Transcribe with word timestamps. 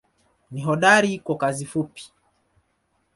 Ni 0.51 0.61
hodari 0.61 1.19
kwa 1.19 1.37
kazi 1.37 1.65
fupi. 1.65 2.13